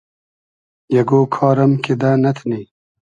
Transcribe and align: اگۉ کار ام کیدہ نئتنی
اگۉ 0.99 1.11
کار 1.35 1.57
ام 1.63 1.71
کیدہ 1.83 2.09
نئتنی 2.21 2.61